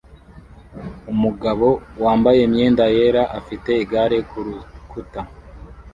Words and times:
Umugabo 1.11 1.67
wambaye 2.03 2.39
imyenda 2.47 2.83
yera 2.95 3.23
afite 3.39 3.69
igare 3.83 4.17
kurukuta 4.29 5.21